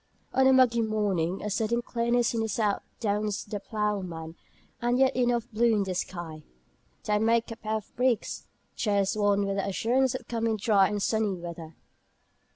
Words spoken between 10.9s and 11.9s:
sunny weather.